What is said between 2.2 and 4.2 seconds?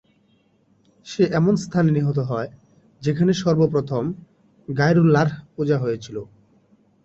হয়, যেখানে সর্বপ্রথম